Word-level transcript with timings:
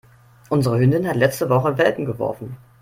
Unsere 0.49 0.79
Hündin 0.79 1.07
hat 1.07 1.15
letzte 1.15 1.47
Woche 1.47 1.77
Welpen 1.77 2.05
geworfen. 2.05 2.57